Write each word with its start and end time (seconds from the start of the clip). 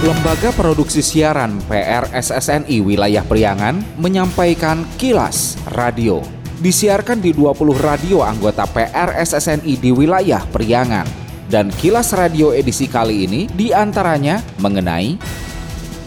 Lembaga 0.00 0.48
Produksi 0.56 1.04
Siaran 1.04 1.60
PRSSNI 1.68 2.80
Wilayah 2.80 3.20
Priangan 3.20 4.00
menyampaikan 4.00 4.80
kilas 4.96 5.60
radio. 5.76 6.24
Disiarkan 6.56 7.20
di 7.20 7.36
20 7.36 7.76
radio 7.76 8.24
anggota 8.24 8.64
PRSSNI 8.64 9.76
di 9.76 9.92
wilayah 9.92 10.40
Priangan. 10.48 11.04
Dan 11.52 11.68
kilas 11.68 12.16
radio 12.16 12.48
edisi 12.56 12.88
kali 12.88 13.28
ini 13.28 13.44
di 13.52 13.76
antaranya 13.76 14.40
mengenai 14.64 15.20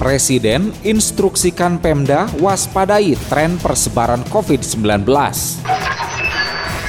Presiden 0.02 0.73
instruksikan 0.82 1.78
Pemda 1.78 2.25
waspadai 2.41 3.14
tren 3.30 3.62
persebaran 3.62 4.25
COVID-19. 4.34 5.05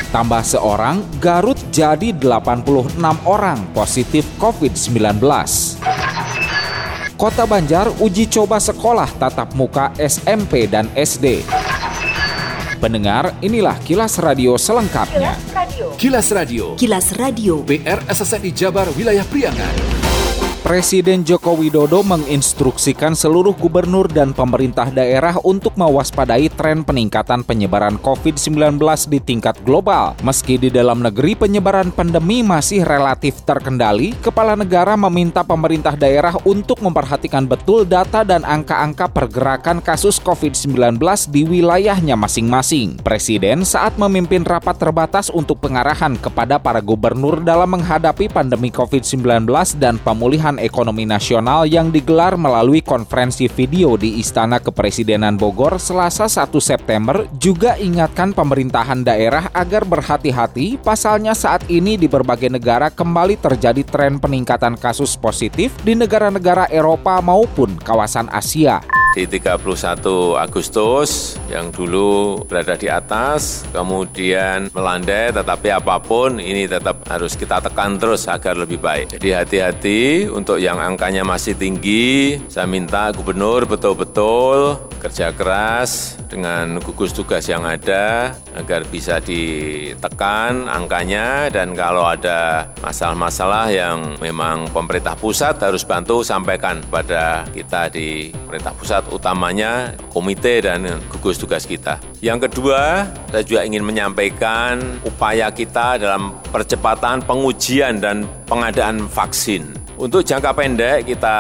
Tambah 0.09 0.43
seorang, 0.47 1.05
Garut 1.21 1.61
jadi 1.69 2.17
86 2.17 2.97
orang 3.29 3.61
positif 3.77 4.25
COVID-19. 4.41 5.21
Kota 7.25 7.49
Banjar 7.49 7.89
uji 8.05 8.29
coba 8.29 8.61
sekolah 8.61 9.09
tatap 9.17 9.57
muka 9.57 9.97
SMP 9.97 10.69
dan 10.69 10.93
SD. 10.93 11.41
Pendengar, 12.77 13.33
inilah 13.41 13.81
kilas 13.81 14.21
radio 14.21 14.61
selengkapnya. 14.61 15.33
Kilas 15.97 16.29
Radio. 16.29 16.77
Kilas 16.77 17.17
Radio. 17.17 17.65
PR 17.65 18.05
SSNI 18.13 18.53
Jabar 18.53 18.93
Wilayah 18.93 19.25
Priangan. 19.25 20.04
Presiden 20.65 21.29
Joko 21.29 21.61
Widodo 21.61 22.01
menginstruksikan 22.01 23.13
seluruh 23.13 23.53
gubernur 23.53 24.09
dan 24.09 24.33
pemerintah 24.33 24.89
daerah 24.89 25.37
untuk 25.45 25.77
mewaspadai 25.77 26.49
tren 26.49 26.81
peningkatan 26.81 27.45
penyebaran 27.45 28.01
COVID-19 28.01 28.81
di 29.13 29.21
tingkat 29.21 29.61
global. 29.61 30.17
Meski 30.25 30.57
di 30.57 30.73
dalam 30.73 31.05
negeri 31.05 31.37
penyebaran 31.37 31.93
pandemi 31.93 32.41
masih 32.41 32.81
relatif 32.81 33.45
terkendali, 33.45 34.17
kepala 34.25 34.57
negara 34.57 34.97
meminta 34.97 35.45
pemerintah 35.45 36.01
daerah 36.01 36.33
untuk 36.49 36.81
memperhatikan 36.81 37.45
betul 37.45 37.85
data 37.85 38.25
dan 38.25 38.41
angka-angka 38.41 39.13
pergerakan 39.13 39.85
kasus 39.85 40.17
COVID-19 40.17 40.97
di 41.29 41.45
wilayahnya 41.45 42.17
masing-masing. 42.17 43.05
Presiden 43.05 43.69
saat 43.69 44.01
memimpin 44.01 44.41
rapat 44.49 44.81
terbatas 44.81 45.29
untuk 45.29 45.61
pengarahan 45.61 46.17
kepada 46.17 46.57
para 46.57 46.81
gubernur 46.81 47.45
dalam 47.45 47.69
menghadapi 47.69 48.33
pandemi 48.33 48.73
COVID-19 48.73 49.45
dan 49.77 50.01
pemulihan 50.01 50.54
Ekonomi 50.63 51.03
Nasional 51.03 51.67
yang 51.67 51.91
digelar 51.91 52.39
melalui 52.39 52.81
konferensi 52.81 53.51
video 53.51 53.99
di 53.99 54.23
Istana 54.23 54.63
Kepresidenan 54.63 55.35
Bogor 55.35 55.77
Selasa 55.83 56.31
1 56.31 56.55
September 56.63 57.27
juga 57.37 57.75
ingatkan 57.77 58.31
pemerintahan 58.31 59.03
daerah 59.03 59.51
agar 59.51 59.83
berhati-hati 59.83 60.79
pasalnya 60.79 61.35
saat 61.35 61.67
ini 61.67 61.99
di 61.99 62.07
berbagai 62.07 62.49
negara 62.49 62.89
kembali 62.89 63.37
terjadi 63.43 63.83
tren 63.83 64.23
peningkatan 64.23 64.79
kasus 64.79 65.19
positif 65.19 65.75
di 65.83 65.99
negara-negara 65.99 66.71
Eropa 66.71 67.19
maupun 67.19 67.75
kawasan 67.81 68.31
Asia 68.31 68.79
di 69.15 69.31
31 69.31 69.63
Agustus 70.35 71.39
yang 71.47 71.71
dulu 71.71 72.43
berada 72.51 72.75
di 72.75 72.91
atas, 72.91 73.63
kemudian 73.71 74.75
melandai, 74.75 75.31
tetapi 75.31 75.71
apa 75.71 76.03
pun 76.03 76.43
ini 76.43 76.67
tetap 76.67 77.07
harus 77.07 77.39
kita 77.39 77.63
tekan 77.63 77.95
terus 77.95 78.27
agar 78.27 78.59
lebih 78.59 78.83
baik. 78.83 79.15
Jadi 79.15 79.29
hati-hati 79.31 80.27
untuk 80.27 80.59
yang 80.59 80.83
angkanya 80.83 81.23
masih 81.23 81.55
tinggi, 81.55 82.43
saya 82.51 82.67
minta 82.67 83.15
gubernur 83.15 83.71
betul-betul 83.71 84.83
kerja 84.99 85.31
keras 85.31 86.19
dengan 86.27 86.83
gugus 86.83 87.15
tugas 87.15 87.47
yang 87.47 87.63
ada 87.63 88.35
agar 88.57 88.83
bisa 88.89 89.21
ditekan 89.21 90.67
angkanya 90.67 91.53
dan 91.53 91.77
kalau 91.77 92.09
ada 92.09 92.73
masalah-masalah 92.81 93.71
yang 93.71 94.17
memang 94.19 94.67
pemerintah 94.73 95.15
pusat 95.15 95.61
harus 95.61 95.85
bantu 95.85 96.25
sampaikan 96.25 96.81
pada 96.89 97.45
kita 97.53 97.93
di 97.93 98.33
pemerintah 98.33 98.73
pusat 98.75 99.04
utamanya 99.13 99.93
komite 100.13 100.65
dan 100.65 100.87
gugus 101.11 101.37
tugas 101.37 101.65
kita. 101.69 102.01
Yang 102.25 102.49
kedua, 102.49 103.09
saya 103.29 103.45
juga 103.45 103.61
ingin 103.67 103.85
menyampaikan 103.85 104.81
upaya 105.05 105.53
kita 105.53 106.01
dalam 106.01 106.37
percepatan 106.49 107.21
pengujian 107.25 108.01
dan 108.01 108.25
pengadaan 108.49 109.05
vaksin. 109.11 109.85
Untuk 109.95 110.27
jangka 110.27 110.59
pendek 110.59 111.07
kita 111.07 111.39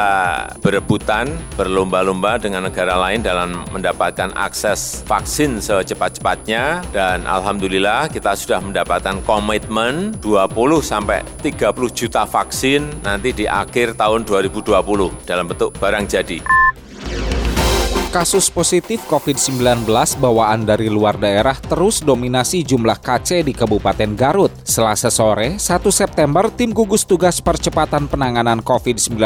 berebutan, 0.62 1.26
berlomba-lomba 1.58 2.38
dengan 2.38 2.70
negara 2.70 2.94
lain 2.94 3.18
dalam 3.18 3.66
mendapatkan 3.74 4.30
akses 4.38 5.02
vaksin 5.10 5.58
secepat-cepatnya 5.58 6.86
dan 6.94 7.26
alhamdulillah 7.26 8.06
kita 8.06 8.38
sudah 8.38 8.62
mendapatkan 8.62 9.18
komitmen 9.26 10.14
20 10.22 10.54
sampai 10.86 11.26
30 11.42 11.74
juta 11.98 12.22
vaksin 12.30 12.86
nanti 13.02 13.34
di 13.34 13.50
akhir 13.50 13.98
tahun 13.98 14.22
2020 14.22 14.70
dalam 15.26 15.50
bentuk 15.50 15.74
barang 15.82 16.06
jadi 16.06 16.38
kasus 18.14 18.46
positif 18.46 19.02
COVID-19 19.10 19.90
bawaan 20.22 20.62
dari 20.62 20.86
luar 20.86 21.18
daerah 21.18 21.58
terus 21.58 21.98
dominasi 21.98 22.62
jumlah 22.62 23.02
KC 23.02 23.42
di 23.42 23.50
Kabupaten 23.50 24.14
Garut. 24.14 24.54
Selasa 24.62 25.10
sore, 25.10 25.58
1 25.58 25.82
September, 25.90 26.46
tim 26.46 26.70
gugus 26.70 27.02
tugas 27.02 27.42
percepatan 27.42 28.06
penanganan 28.06 28.62
COVID-19 28.62 29.18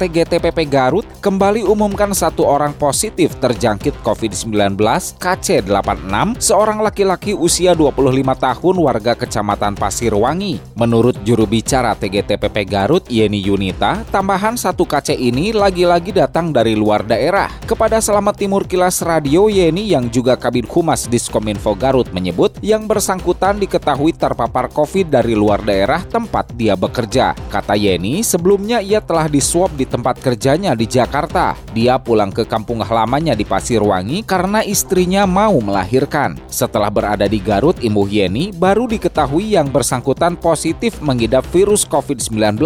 TGTPP 0.00 0.72
Garut 0.72 1.04
kembali 1.20 1.68
umumkan 1.68 2.16
satu 2.16 2.48
orang 2.48 2.72
positif 2.80 3.36
terjangkit 3.44 3.92
COVID-19 4.00 4.80
KC86, 5.20 6.40
seorang 6.40 6.80
laki-laki 6.80 7.36
usia 7.36 7.76
25 7.76 8.24
tahun 8.40 8.76
warga 8.80 9.20
Kecamatan 9.20 9.76
Pasirwangi. 9.76 10.80
Menurut 10.80 11.20
juru 11.28 11.44
bicara 11.44 11.92
TGTPP 11.92 12.64
Garut, 12.64 13.04
Yeni 13.12 13.44
Yunita, 13.44 14.00
tambahan 14.08 14.56
satu 14.56 14.88
KC 14.88 15.12
ini 15.12 15.52
lagi-lagi 15.52 16.16
datang 16.16 16.56
dari 16.56 16.72
luar 16.72 17.04
daerah. 17.04 17.52
Kepada 17.68 18.00
selama 18.00 18.29
Timur 18.34 18.66
Kilas 18.66 19.02
Radio 19.02 19.50
Yeni 19.50 19.90
yang 19.90 20.10
juga 20.10 20.38
Kabin 20.38 20.66
Humas 20.66 21.06
Diskominfo 21.06 21.72
Garut 21.74 22.10
menyebut 22.14 22.54
yang 22.62 22.84
bersangkutan 22.84 23.58
diketahui 23.58 24.14
terpapar 24.14 24.70
COVID 24.70 25.10
dari 25.10 25.32
luar 25.32 25.64
daerah 25.64 26.02
tempat 26.06 26.52
dia 26.54 26.78
bekerja. 26.78 27.32
Kata 27.48 27.74
Yeni, 27.74 28.22
sebelumnya 28.22 28.78
ia 28.84 29.02
telah 29.02 29.26
diswab 29.26 29.74
di 29.74 29.88
tempat 29.88 30.20
kerjanya 30.20 30.76
di 30.76 30.84
Jakarta. 30.84 31.58
Dia 31.72 31.96
pulang 31.96 32.30
ke 32.30 32.44
kampung 32.44 32.84
halamannya 32.84 33.34
di 33.34 33.48
Pasirwangi 33.48 34.22
karena 34.22 34.60
istrinya 34.62 35.24
mau 35.24 35.56
melahirkan. 35.58 36.36
Setelah 36.46 36.92
berada 36.92 37.24
di 37.24 37.40
Garut, 37.40 37.80
Imbuh 37.80 38.06
Yeni 38.06 38.52
baru 38.52 38.86
diketahui 38.86 39.56
yang 39.56 39.72
bersangkutan 39.72 40.36
positif 40.36 41.00
mengidap 41.00 41.42
virus 41.50 41.86
COVID-19. 41.88 42.60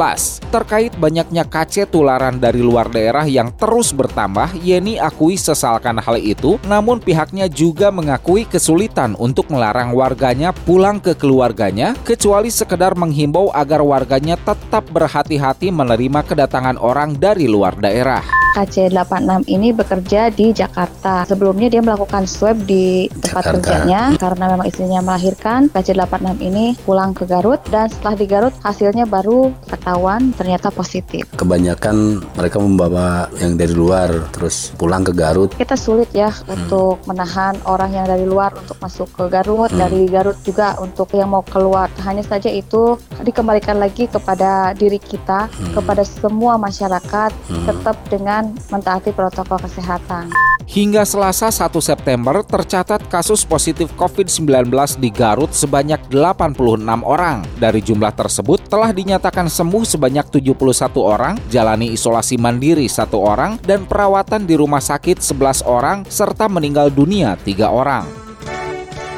Terkait 0.50 0.92
banyaknya 0.98 1.46
KC 1.46 1.88
tularan 1.88 2.36
dari 2.36 2.64
luar 2.64 2.90
daerah 2.90 3.24
yang 3.28 3.54
terus 3.54 3.94
bertambah, 3.94 4.56
Yeni 4.60 4.96
akui 4.98 5.36
menyesalkan 5.54 6.02
hal 6.02 6.18
itu, 6.18 6.58
namun 6.66 6.98
pihaknya 6.98 7.46
juga 7.46 7.94
mengakui 7.94 8.42
kesulitan 8.42 9.14
untuk 9.22 9.46
melarang 9.54 9.94
warganya 9.94 10.50
pulang 10.50 10.98
ke 10.98 11.14
keluarganya, 11.14 11.94
kecuali 12.02 12.50
sekedar 12.50 12.98
menghimbau 12.98 13.54
agar 13.54 13.78
warganya 13.86 14.34
tetap 14.34 14.82
berhati-hati 14.90 15.70
menerima 15.70 16.26
kedatangan 16.26 16.74
orang 16.74 17.14
dari 17.14 17.46
luar 17.46 17.78
daerah. 17.78 18.43
KC86 18.54 19.50
ini 19.50 19.74
bekerja 19.74 20.30
di 20.30 20.54
Jakarta. 20.54 21.26
Sebelumnya 21.26 21.66
dia 21.66 21.82
melakukan 21.82 22.30
swab 22.30 22.62
di 22.62 23.10
tempat 23.10 23.50
Jakarta. 23.50 23.50
kerjanya 23.58 24.00
karena 24.14 24.44
memang 24.54 24.66
istrinya 24.70 25.00
melahirkan. 25.02 25.66
KC86 25.74 26.38
ini 26.38 26.78
pulang 26.86 27.10
ke 27.10 27.26
Garut 27.26 27.58
dan 27.68 27.90
setelah 27.90 28.14
di 28.14 28.26
Garut 28.30 28.54
hasilnya 28.62 29.10
baru 29.10 29.50
ketahuan 29.66 30.30
ternyata 30.38 30.70
positif. 30.70 31.26
Kebanyakan 31.34 32.22
mereka 32.38 32.62
membawa 32.62 33.26
yang 33.42 33.58
dari 33.58 33.74
luar 33.74 34.30
terus 34.30 34.70
pulang 34.78 35.02
ke 35.02 35.10
Garut. 35.10 35.50
Kita 35.58 35.74
sulit 35.74 36.14
ya 36.14 36.30
hmm. 36.30 36.54
untuk 36.54 37.02
menahan 37.10 37.58
orang 37.66 37.90
yang 37.90 38.06
dari 38.06 38.22
luar 38.22 38.54
untuk 38.54 38.78
masuk 38.78 39.10
ke 39.16 39.26
Garut, 39.26 39.70
hmm. 39.74 39.80
dari 39.80 40.02
Garut 40.06 40.38
juga 40.46 40.78
untuk 40.78 41.10
yang 41.16 41.34
mau 41.34 41.42
keluar. 41.42 41.90
Hanya 42.06 42.22
saja 42.22 42.52
itu 42.52 42.94
dikembalikan 43.24 43.80
lagi 43.80 44.06
kepada 44.06 44.76
diri 44.76 45.00
kita, 45.00 45.48
hmm. 45.48 45.74
kepada 45.74 46.06
semua 46.06 46.60
masyarakat 46.60 47.30
hmm. 47.32 47.64
tetap 47.66 47.96
dengan 48.12 48.43
mentaati 48.68 49.14
protokol 49.14 49.60
kesehatan. 49.62 50.32
Hingga 50.64 51.04
Selasa 51.04 51.52
1 51.52 51.76
September 51.76 52.40
tercatat 52.40 53.04
kasus 53.12 53.44
positif 53.44 53.92
COVID-19 54.00 54.72
di 54.96 55.12
Garut 55.12 55.52
sebanyak 55.52 56.00
86 56.08 56.56
orang. 57.04 57.44
Dari 57.60 57.84
jumlah 57.84 58.16
tersebut 58.16 58.64
telah 58.72 58.88
dinyatakan 58.88 59.52
sembuh 59.52 59.84
sebanyak 59.84 60.24
71 60.32 60.96
orang, 61.04 61.36
jalani 61.52 61.92
isolasi 61.92 62.40
mandiri 62.40 62.88
satu 62.88 63.20
orang, 63.20 63.60
dan 63.60 63.84
perawatan 63.84 64.48
di 64.48 64.56
rumah 64.56 64.80
sakit 64.80 65.20
11 65.20 65.68
orang, 65.68 66.08
serta 66.08 66.48
meninggal 66.48 66.88
dunia 66.88 67.36
tiga 67.44 67.68
orang. 67.68 68.08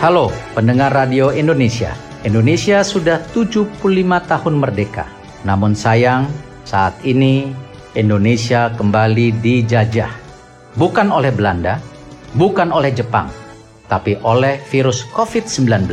Halo 0.02 0.34
pendengar 0.52 0.92
Radio 0.92 1.30
Indonesia. 1.30 1.94
Indonesia 2.26 2.82
sudah 2.82 3.22
75 3.30 3.86
tahun 4.26 4.54
merdeka. 4.58 5.06
Namun 5.46 5.78
sayang, 5.78 6.26
saat 6.66 6.98
ini 7.06 7.54
Indonesia 7.96 8.68
kembali 8.76 9.40
dijajah. 9.40 10.12
Bukan 10.76 11.08
oleh 11.08 11.32
Belanda, 11.32 11.80
bukan 12.36 12.68
oleh 12.68 12.92
Jepang, 12.92 13.32
tapi 13.88 14.20
oleh 14.20 14.60
virus 14.68 15.08
COVID-19. 15.16 15.88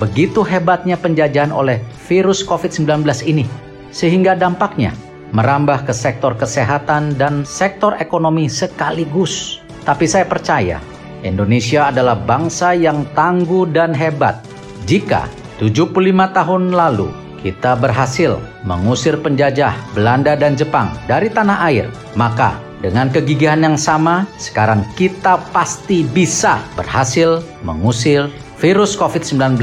Begitu 0.00 0.40
hebatnya 0.40 0.96
penjajahan 0.96 1.52
oleh 1.52 1.84
virus 2.08 2.40
COVID-19 2.40 3.04
ini, 3.28 3.44
sehingga 3.92 4.32
dampaknya 4.32 4.96
merambah 5.36 5.84
ke 5.84 5.92
sektor 5.92 6.32
kesehatan 6.32 7.20
dan 7.20 7.44
sektor 7.44 7.92
ekonomi 8.00 8.48
sekaligus. 8.48 9.60
Tapi 9.84 10.08
saya 10.08 10.24
percaya 10.24 10.80
Indonesia 11.20 11.92
adalah 11.92 12.16
bangsa 12.16 12.72
yang 12.72 13.04
tangguh 13.12 13.68
dan 13.68 13.92
hebat. 13.92 14.40
Jika 14.88 15.28
75 15.60 15.92
tahun 16.32 16.72
lalu 16.72 17.21
kita 17.42 17.74
berhasil 17.74 18.38
mengusir 18.62 19.18
penjajah 19.18 19.74
Belanda 19.92 20.38
dan 20.38 20.54
Jepang 20.54 20.94
dari 21.10 21.26
tanah 21.28 21.58
air, 21.68 21.90
maka 22.14 22.56
dengan 22.82 23.10
kegigihan 23.10 23.62
yang 23.62 23.78
sama, 23.78 24.26
sekarang 24.42 24.82
kita 24.98 25.38
pasti 25.54 26.02
bisa 26.02 26.58
berhasil 26.74 27.38
mengusir 27.62 28.26
virus 28.58 28.98
COVID-19 28.98 29.58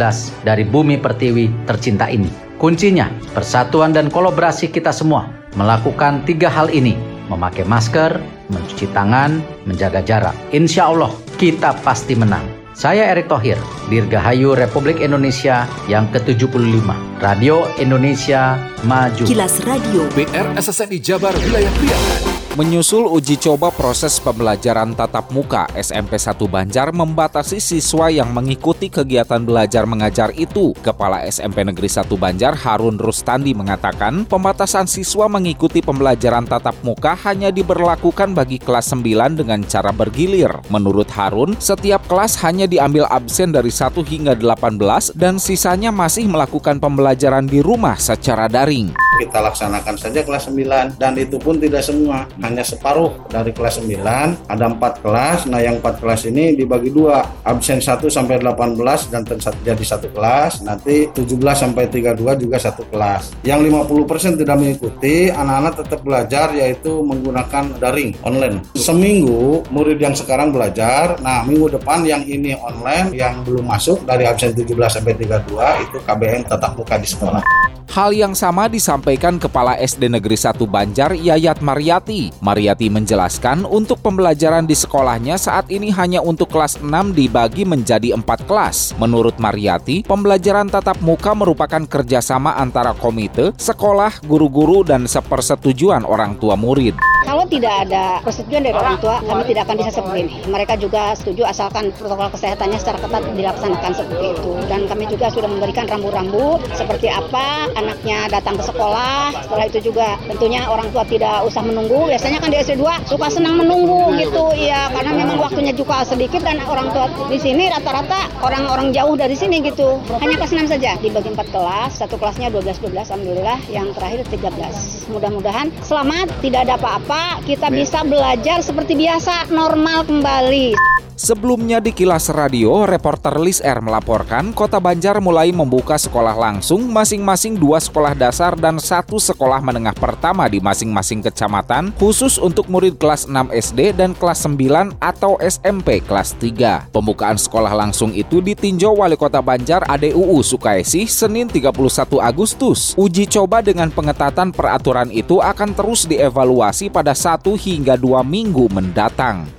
dari 0.47 0.63
bumi 0.63 0.95
pertiwi 0.95 1.51
tercinta 1.67 2.07
ini. 2.07 2.31
Kuncinya, 2.59 3.11
persatuan 3.35 3.95
dan 3.95 4.11
kolaborasi 4.11 4.71
kita 4.71 4.91
semua 4.91 5.31
melakukan 5.55 6.23
tiga 6.23 6.47
hal 6.47 6.71
ini. 6.71 6.95
Memakai 7.27 7.67
masker, 7.67 8.19
mencuci 8.49 8.87
tangan, 8.95 9.43
menjaga 9.67 9.99
jarak. 10.01 10.35
Insya 10.55 10.87
Allah, 10.87 11.11
kita 11.35 11.75
pasti 11.83 12.15
menang. 12.17 12.43
Saya 12.73 13.11
Erick 13.11 13.27
Thohir, 13.27 13.59
Dirgahayu 13.91 14.55
Republik 14.55 15.03
Indonesia 15.03 15.67
yang 15.91 16.07
ke-75. 16.15 17.08
Radio 17.19 17.67
Indonesia 17.75 18.55
Maju. 18.87 19.27
Kilas 19.27 19.59
Radio. 19.67 20.07
PR 20.15 20.55
SSNI 20.55 21.03
Jabar 21.03 21.35
Wilayah 21.35 21.67
Priangan. 21.75 22.39
Menyusul 22.57 23.07
uji 23.07 23.39
coba 23.39 23.71
proses 23.71 24.19
pembelajaran 24.19 24.91
tatap 24.91 25.31
muka, 25.31 25.69
SMP 25.79 26.19
1 26.19 26.35
Banjar 26.49 26.91
membatasi 26.91 27.61
siswa 27.61 28.11
yang 28.11 28.35
mengikuti 28.35 28.91
kegiatan 28.91 29.39
belajar 29.45 29.87
mengajar 29.87 30.33
itu. 30.35 30.75
Kepala 30.81 31.23
SMP 31.29 31.63
Negeri 31.63 31.87
1 31.87 32.09
Banjar 32.19 32.57
Harun 32.57 32.99
Rustandi 32.99 33.55
mengatakan, 33.55 34.27
pembatasan 34.27 34.91
siswa 34.91 35.31
mengikuti 35.31 35.79
pembelajaran 35.79 36.49
tatap 36.49 36.75
muka 36.83 37.15
hanya 37.23 37.47
diberlakukan 37.47 38.35
bagi 38.35 38.59
kelas 38.59 38.91
9 38.91 39.39
dengan 39.39 39.63
cara 39.63 39.95
bergilir. 39.95 40.51
Menurut 40.73 41.07
Harun, 41.15 41.55
setiap 41.63 42.03
kelas 42.11 42.43
hanya 42.43 42.67
diambil 42.67 43.07
absen 43.07 43.55
dari 43.55 43.71
1 43.71 44.03
hingga 44.03 44.35
18 44.35 45.15
dan 45.15 45.39
sisanya 45.39 45.95
masih 45.95 46.27
melakukan 46.27 46.81
pembelajaran 46.81 47.08
di 47.15 47.59
rumah 47.63 47.97
secara 47.97 48.45
daring. 48.45 48.93
Kita 49.19 49.43
laksanakan 49.43 49.99
saja 49.99 50.23
kelas 50.23 50.47
9 50.47 50.95
dan 50.95 51.11
itu 51.19 51.35
pun 51.35 51.59
tidak 51.59 51.83
semua. 51.83 52.23
Hanya 52.39 52.63
separuh 52.63 53.27
dari 53.27 53.51
kelas 53.51 53.83
9 53.83 54.47
ada 54.47 54.65
empat 54.69 55.03
kelas. 55.03 55.43
Nah 55.51 55.59
yang 55.59 55.83
empat 55.83 55.99
kelas 55.99 56.23
ini 56.31 56.55
dibagi 56.55 56.87
dua 56.87 57.27
absen 57.43 57.83
1 57.83 57.99
sampai 58.07 58.39
18 58.39 58.79
dan 59.11 59.27
jadi 59.59 59.83
satu 59.83 60.07
kelas. 60.15 60.63
Nanti 60.63 61.11
17 61.11 61.35
sampai 61.35 61.91
32 61.91 62.39
juga 62.39 62.57
satu 62.63 62.87
kelas. 62.87 63.35
Yang 63.43 63.59
50% 63.91 64.39
tidak 64.39 64.55
mengikuti 64.55 65.27
anak-anak 65.27 65.73
tetap 65.83 65.99
belajar 65.99 66.47
yaitu 66.55 67.03
menggunakan 67.03 67.75
daring 67.75 68.15
online. 68.23 68.63
Seminggu 68.79 69.67
murid 69.67 69.99
yang 69.99 70.15
sekarang 70.15 70.55
belajar 70.55 71.19
nah 71.19 71.43
minggu 71.43 71.79
depan 71.79 72.03
yang 72.03 72.23
ini 72.23 72.55
online 72.59 73.15
yang 73.15 73.43
belum 73.43 73.67
masuk 73.67 74.03
dari 74.07 74.27
absen 74.27 74.51
17 74.51 74.67
sampai 74.87 75.15
32 75.15 75.85
itu 75.87 75.97
KBM 76.03 76.43
tetap 76.47 76.75
muka 76.75 76.98
di 76.99 77.07
sekolah 77.07 77.43
Hal 77.89 78.13
yang 78.13 78.37
sama 78.37 78.69
disampaikan 78.69 79.41
Kepala 79.41 79.73
SD 79.73 80.13
Negeri 80.13 80.37
1 80.37 80.61
Banjar 80.69 81.09
Yayat 81.17 81.65
Mariati. 81.65 82.29
Mariati 82.37 82.85
menjelaskan 82.85 83.65
untuk 83.65 83.97
pembelajaran 84.05 84.69
di 84.69 84.77
sekolahnya 84.77 85.41
saat 85.41 85.73
ini 85.73 85.89
hanya 85.89 86.21
untuk 86.21 86.53
kelas 86.53 86.77
6 86.85 86.85
dibagi 87.17 87.65
menjadi 87.65 88.13
4 88.13 88.45
kelas. 88.45 88.93
Menurut 89.01 89.41
Mariati, 89.41 90.05
pembelajaran 90.05 90.69
tatap 90.69 91.01
muka 91.01 91.33
merupakan 91.33 91.81
kerjasama 91.81 92.61
antara 92.61 92.93
komite, 92.93 93.57
sekolah, 93.57 94.21
guru-guru, 94.21 94.85
dan 94.85 95.09
sepersetujuan 95.09 96.05
orang 96.05 96.37
tua 96.37 96.53
murid. 96.53 96.93
Kalau 97.25 97.45
tidak 97.49 97.89
ada 97.89 98.21
persetujuan 98.21 98.69
dari 98.69 98.77
orang 98.77 99.01
tua, 99.01 99.17
kami 99.21 99.49
tidak 99.49 99.65
akan 99.65 99.75
bisa 99.81 99.91
seperti 99.97 100.17
ini. 100.29 100.33
Mereka 100.45 100.73
juga 100.77 101.13
setuju 101.17 101.45
asalkan 101.45 101.89
protokol 101.97 102.29
kesehatannya 102.37 102.77
secara 102.77 102.97
ketat 103.01 103.21
dilaksanakan 103.33 103.91
seperti 103.97 104.25
itu. 104.37 104.51
Dan 104.69 104.85
kami 104.85 105.09
juga 105.09 105.33
sudah 105.33 105.49
memberikan 105.49 105.89
rambu-rambu 105.89 106.61
seperti 106.77 107.09
apa 107.09 107.69
anaknya 107.79 108.27
datang 108.27 108.59
ke 108.59 108.63
sekolah. 108.67 109.31
Setelah 109.47 109.65
itu 109.65 109.79
juga 109.91 110.19
tentunya 110.27 110.67
orang 110.67 110.91
tua 110.91 111.07
tidak 111.07 111.47
usah 111.47 111.63
menunggu. 111.63 112.11
Biasanya 112.11 112.43
kan 112.43 112.51
di 112.51 112.57
SD 112.59 112.79
2 112.79 113.07
suka 113.07 113.27
senang 113.31 113.55
menunggu 113.57 114.13
gitu. 114.19 114.51
Ya 114.59 114.91
karena 114.91 115.15
memang 115.15 115.39
waktunya 115.39 115.71
juga 115.71 116.03
sedikit 116.03 116.43
dan 116.43 116.59
orang 116.67 116.91
tua 116.91 117.07
di 117.31 117.39
sini 117.39 117.71
rata-rata 117.71 118.27
orang-orang 118.43 118.91
jauh 118.91 119.15
dari 119.15 119.33
sini 119.33 119.63
gitu. 119.63 119.99
Hanya 120.19 120.35
kelas 120.35 120.53
6 120.53 120.67
saja 120.67 120.99
dibagi 120.99 121.31
4 121.31 121.55
kelas. 121.55 121.91
Satu 121.99 122.19
kelasnya 122.19 122.51
12 122.51 122.79
12 122.83 123.09
alhamdulillah, 123.09 123.59
yang 123.71 123.91
terakhir 123.95 124.27
13. 124.27 125.09
Mudah-mudahan 125.11 125.71
selamat, 125.83 126.27
tidak 126.43 126.67
ada 126.67 126.75
apa-apa 126.75 127.41
kita 127.47 127.71
bisa 127.71 128.03
belajar 128.03 128.59
seperti 128.61 128.95
biasa, 128.99 129.49
normal 129.53 130.03
kembali. 130.05 130.98
Sebelumnya 131.19 131.83
di 131.83 131.91
Kilas 131.91 132.31
Radio, 132.31 132.87
reporter 132.87 133.43
Lis 133.43 133.59
R 133.59 133.83
melaporkan 133.83 134.55
Kota 134.55 134.79
Banjar 134.79 135.19
mulai 135.19 135.51
membuka 135.51 135.99
sekolah 135.99 136.31
langsung 136.31 136.87
masing-masing 136.87 137.59
dua 137.59 137.83
sekolah 137.83 138.15
dasar 138.15 138.55
dan 138.55 138.79
satu 138.79 139.19
sekolah 139.19 139.59
menengah 139.59 139.91
pertama 139.99 140.47
di 140.47 140.63
masing-masing 140.63 141.19
kecamatan 141.19 141.91
khusus 141.99 142.39
untuk 142.39 142.71
murid 142.71 142.95
kelas 142.95 143.27
6 143.27 143.51
SD 143.51 143.99
dan 143.99 144.15
kelas 144.15 144.47
9 144.47 144.95
atau 145.03 145.35
SMP 145.43 145.99
kelas 145.99 146.39
3. 146.39 146.87
Pembukaan 146.95 147.35
sekolah 147.35 147.75
langsung 147.75 148.15
itu 148.15 148.39
ditinjau 148.39 149.03
Wali 149.03 149.19
Kota 149.19 149.43
Banjar 149.43 149.83
ADUU 149.91 150.39
Sukaisi 150.39 151.03
Senin 151.03 151.51
31 151.51 152.15
Agustus. 152.23 152.95
Uji 152.95 153.27
coba 153.27 153.59
dengan 153.59 153.91
pengetatan 153.91 154.55
peraturan 154.55 155.11
itu 155.11 155.43
akan 155.43 155.75
terus 155.75 156.07
dievaluasi 156.07 156.87
pada 156.87 157.11
1 157.11 157.43
hingga 157.59 157.99
2 157.99 158.23
minggu 158.23 158.71
mendatang. 158.71 159.58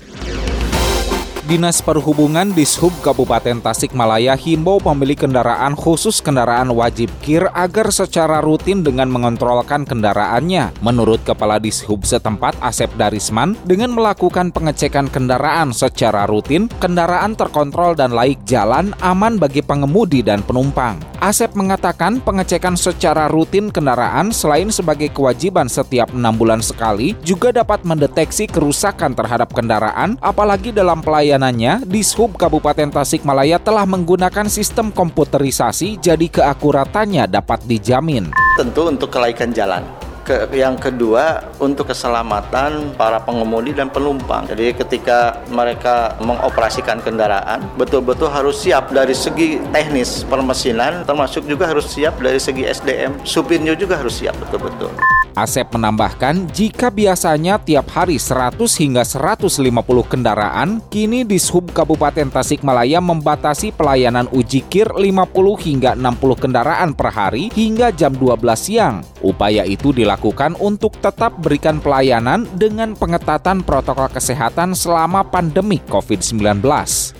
Dinas 1.48 1.80
Perhubungan 1.80 2.52
Dishub 2.52 2.92
Kabupaten 3.00 3.64
Tasikmalaya 3.64 4.36
himbau 4.36 4.76
pemilik 4.76 5.16
kendaraan 5.16 5.72
khusus 5.72 6.20
kendaraan 6.20 6.68
wajib 6.68 7.08
KIR 7.24 7.48
agar 7.56 7.88
secara 7.88 8.44
rutin 8.44 8.84
dengan 8.84 9.08
mengontrolkan 9.08 9.88
kendaraannya. 9.88 10.76
Menurut 10.84 11.24
Kepala 11.24 11.56
Dishub 11.56 12.04
setempat 12.04 12.60
Asep 12.60 12.92
Darisman, 13.00 13.56
dengan 13.64 13.96
melakukan 13.96 14.52
pengecekan 14.52 15.08
kendaraan 15.08 15.72
secara 15.72 16.28
rutin, 16.28 16.68
kendaraan 16.76 17.32
terkontrol 17.32 17.96
dan 17.96 18.12
laik 18.12 18.36
jalan 18.44 18.92
aman 19.00 19.40
bagi 19.40 19.64
pengemudi 19.64 20.20
dan 20.20 20.44
penumpang. 20.44 21.00
Asep 21.24 21.56
mengatakan 21.56 22.20
pengecekan 22.20 22.76
secara 22.76 23.32
rutin 23.32 23.72
kendaraan 23.72 24.28
selain 24.32 24.68
sebagai 24.68 25.08
kewajiban 25.12 25.72
setiap 25.72 26.12
enam 26.12 26.36
bulan 26.36 26.60
sekali, 26.60 27.16
juga 27.24 27.48
dapat 27.52 27.84
mendeteksi 27.84 28.44
kerusakan 28.44 29.16
terhadap 29.16 29.52
kendaraan, 29.52 30.20
apalagi 30.24 30.72
dalam 30.72 31.00
pelayanan 31.04 31.29
Rencananya, 31.30 31.78
Dishub 31.86 32.34
Kabupaten 32.34 32.90
Tasikmalaya 32.90 33.62
telah 33.62 33.86
menggunakan 33.86 34.50
sistem 34.50 34.90
komputerisasi 34.90 36.02
jadi 36.02 36.26
keakuratannya 36.26 37.30
dapat 37.30 37.62
dijamin. 37.70 38.34
Tentu 38.58 38.90
untuk 38.90 39.14
kelaikan 39.14 39.54
jalan 39.54 39.86
ke, 40.26 40.50
yang 40.58 40.74
kedua 40.74 41.38
untuk 41.62 41.94
keselamatan 41.94 42.98
para 42.98 43.22
pengemudi 43.22 43.70
dan 43.70 43.94
penumpang. 43.94 44.50
Jadi 44.50 44.74
ketika 44.74 45.38
mereka 45.54 46.18
mengoperasikan 46.18 46.98
kendaraan 46.98 47.62
betul-betul 47.78 48.26
harus 48.26 48.58
siap 48.58 48.90
dari 48.90 49.14
segi 49.14 49.62
teknis 49.70 50.26
permesinan 50.26 51.06
termasuk 51.06 51.46
juga 51.46 51.70
harus 51.70 51.86
siap 51.86 52.18
dari 52.18 52.42
segi 52.42 52.66
SDM. 52.66 53.22
Supirnya 53.22 53.78
juga 53.78 54.02
harus 54.02 54.18
siap 54.18 54.34
betul-betul. 54.42 54.90
Asep 55.38 55.70
menambahkan, 55.70 56.50
jika 56.50 56.90
biasanya 56.90 57.62
tiap 57.62 57.86
hari 57.94 58.18
100 58.18 58.58
hingga 58.82 59.06
150 59.06 59.62
kendaraan, 60.10 60.82
kini 60.90 61.22
di 61.22 61.38
Sub 61.38 61.70
Kabupaten 61.70 62.26
Tasikmalaya 62.34 62.98
membatasi 62.98 63.70
pelayanan 63.70 64.26
uji 64.34 64.66
kir 64.66 64.90
50 64.90 65.30
hingga 65.62 65.94
60 65.94 66.42
kendaraan 66.42 66.90
per 66.98 67.14
hari 67.14 67.54
hingga 67.54 67.94
jam 67.94 68.10
12 68.18 68.42
siang. 68.58 69.06
Upaya 69.22 69.62
itu 69.62 69.94
dilakukan 69.94 70.58
untuk 70.58 70.98
tetap 70.98 71.38
berikan 71.38 71.78
pelayanan 71.78 72.48
dengan 72.58 72.98
pengetatan 72.98 73.62
protokol 73.62 74.10
kesehatan 74.10 74.74
selama 74.74 75.22
pandemi 75.22 75.78
COVID-19. 75.86 77.19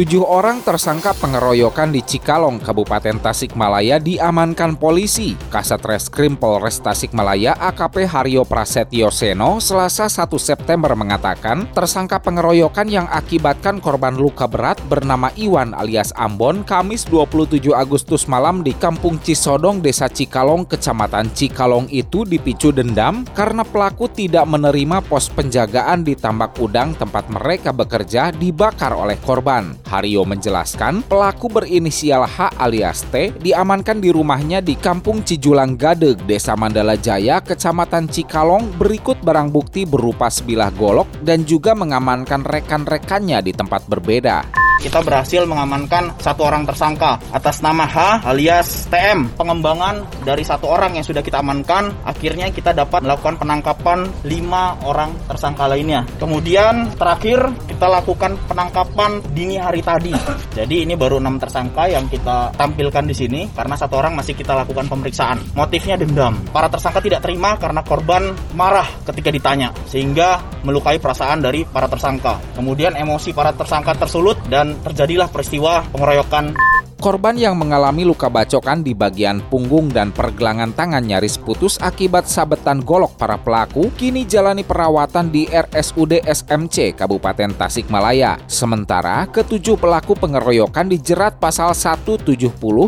Tujuh 0.00 0.24
orang 0.24 0.64
tersangka 0.64 1.12
pengeroyokan 1.12 1.92
di 1.92 2.00
Cikalong, 2.00 2.56
Kabupaten 2.56 3.20
Tasikmalaya 3.20 4.00
diamankan 4.00 4.80
polisi. 4.80 5.36
Kasat 5.52 5.84
Reskrim 5.84 6.40
Polres 6.40 6.80
Tasikmalaya 6.80 7.52
AKP 7.60 8.08
Haryo 8.08 8.48
Prasetyo 8.48 9.12
Seno 9.12 9.60
Selasa 9.60 10.08
1 10.08 10.24
September 10.40 10.96
mengatakan 10.96 11.68
tersangka 11.76 12.16
pengeroyokan 12.16 12.88
yang 12.88 13.12
akibatkan 13.12 13.76
korban 13.76 14.16
luka 14.16 14.48
berat 14.48 14.80
bernama 14.88 15.36
Iwan 15.36 15.76
alias 15.76 16.16
Ambon 16.16 16.64
Kamis 16.64 17.04
27 17.04 17.68
Agustus 17.76 18.24
malam 18.24 18.64
di 18.64 18.72
Kampung 18.72 19.20
Cisodong, 19.20 19.84
Desa 19.84 20.08
Cikalong, 20.08 20.64
Kecamatan 20.64 21.28
Cikalong 21.36 21.92
itu 21.92 22.24
dipicu 22.24 22.72
dendam 22.72 23.28
karena 23.36 23.68
pelaku 23.68 24.08
tidak 24.08 24.48
menerima 24.48 25.04
pos 25.04 25.28
penjagaan 25.28 26.08
di 26.08 26.16
tambak 26.16 26.56
udang 26.56 26.96
tempat 26.96 27.28
mereka 27.28 27.76
bekerja 27.76 28.32
dibakar 28.32 28.96
oleh 28.96 29.20
korban. 29.20 29.89
Haryo 29.90 30.22
menjelaskan, 30.22 31.02
pelaku 31.02 31.50
berinisial 31.50 32.22
H 32.22 32.54
alias 32.62 33.02
T 33.10 33.34
diamankan 33.42 33.98
di 33.98 34.14
rumahnya 34.14 34.62
di 34.62 34.78
Kampung 34.78 35.26
Cijulang 35.26 35.74
Gadeg, 35.74 36.22
Desa 36.30 36.54
Mandala 36.54 36.94
Jaya, 36.94 37.42
Kecamatan 37.42 38.06
Cikalong 38.06 38.70
berikut 38.78 39.18
barang 39.18 39.50
bukti 39.50 39.82
berupa 39.82 40.30
sebilah 40.30 40.70
golok 40.78 41.10
dan 41.26 41.42
juga 41.42 41.74
mengamankan 41.74 42.46
rekan-rekannya 42.46 43.42
di 43.42 43.50
tempat 43.50 43.82
berbeda 43.90 44.59
kita 44.80 45.04
berhasil 45.04 45.44
mengamankan 45.44 46.16
satu 46.16 46.48
orang 46.48 46.64
tersangka 46.64 47.20
atas 47.30 47.60
nama 47.60 47.84
H 47.84 48.24
alias 48.24 48.88
TM. 48.88 49.36
Pengembangan 49.36 50.08
dari 50.24 50.40
satu 50.40 50.72
orang 50.72 50.96
yang 50.96 51.04
sudah 51.04 51.20
kita 51.20 51.44
amankan, 51.44 51.92
akhirnya 52.02 52.48
kita 52.48 52.72
dapat 52.72 53.04
melakukan 53.04 53.36
penangkapan 53.36 54.08
lima 54.24 54.80
orang 54.88 55.12
tersangka 55.28 55.68
lainnya. 55.68 56.08
Kemudian 56.16 56.96
terakhir 56.96 57.44
kita 57.68 57.86
lakukan 57.86 58.40
penangkapan 58.48 59.20
dini 59.36 59.60
hari 59.60 59.84
tadi. 59.84 60.16
Jadi 60.56 60.88
ini 60.88 60.96
baru 60.96 61.20
enam 61.20 61.36
tersangka 61.36 61.86
yang 61.86 62.08
kita 62.08 62.56
tampilkan 62.56 63.04
di 63.04 63.14
sini 63.14 63.40
karena 63.52 63.76
satu 63.76 64.00
orang 64.00 64.16
masih 64.16 64.32
kita 64.32 64.56
lakukan 64.56 64.88
pemeriksaan. 64.88 65.38
Motifnya 65.52 66.00
dendam. 66.00 66.40
Para 66.50 66.72
tersangka 66.72 67.04
tidak 67.04 67.20
terima 67.20 67.60
karena 67.60 67.84
korban 67.84 68.32
marah 68.56 68.88
ketika 69.04 69.28
ditanya 69.28 69.68
sehingga 69.84 70.40
melukai 70.64 70.96
perasaan 70.96 71.44
dari 71.44 71.68
para 71.68 71.84
tersangka. 71.84 72.40
Kemudian 72.56 72.96
emosi 72.96 73.36
para 73.36 73.52
tersangka 73.52 73.96
tersulut 73.96 74.40
dan 74.48 74.69
terjadilah 74.82 75.28
peristiwa 75.30 75.82
pengeroyokan 75.90 76.54
Korban 77.00 77.32
yang 77.32 77.56
mengalami 77.56 78.04
luka 78.04 78.28
bacokan 78.28 78.84
di 78.84 78.92
bagian 78.92 79.40
punggung 79.48 79.88
dan 79.88 80.12
pergelangan 80.12 80.76
tangan 80.76 81.00
nyaris 81.00 81.40
putus 81.40 81.80
akibat 81.80 82.28
sabetan 82.28 82.84
golok 82.84 83.16
para 83.16 83.40
pelaku 83.40 83.88
kini 83.96 84.28
jalani 84.28 84.60
perawatan 84.60 85.32
di 85.32 85.48
RSUD 85.48 86.20
SMC 86.20 86.92
Kabupaten 86.92 87.56
Tasikmalaya. 87.56 88.36
Sementara 88.44 89.24
ketujuh 89.32 89.80
pelaku 89.80 90.12
pengeroyokan 90.12 90.92
dijerat 90.92 91.40
pasal 91.40 91.72
170 91.72 92.36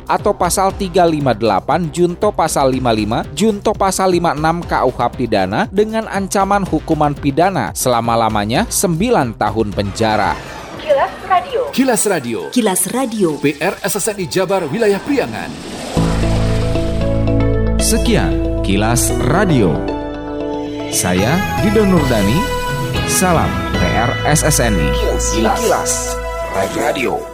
atau 0.04 0.32
pasal 0.36 0.76
358 0.76 1.88
Junto 1.88 2.28
pasal 2.36 2.68
55 2.68 3.32
Junto 3.32 3.72
pasal 3.72 4.12
56 4.12 4.68
KUH 4.68 5.00
pidana 5.16 5.60
dengan 5.72 6.04
ancaman 6.04 6.68
hukuman 6.68 7.16
pidana 7.16 7.72
selama-lamanya 7.72 8.68
9 8.68 9.40
tahun 9.40 9.68
penjara. 9.72 10.61
Kilas 11.32 11.48
Radio. 11.48 11.62
Kilas 11.72 12.02
Radio. 12.12 12.40
Kilas 12.52 12.82
Radio. 12.92 13.28
PR 13.40 13.80
SSNI 13.80 14.28
Jabar 14.28 14.68
Wilayah 14.68 15.00
Priangan. 15.00 15.48
Sekian 17.80 18.60
Kilas 18.60 19.08
Radio. 19.32 19.72
Saya 20.92 21.40
Dido 21.64 21.88
Nurdani. 21.88 22.36
Salam 23.08 23.48
PR 23.80 24.12
SSNI. 24.28 24.92
Kilas, 24.92 25.24
Kilas. 25.32 25.56
Kilas 25.56 25.92
Radio. 26.76 27.31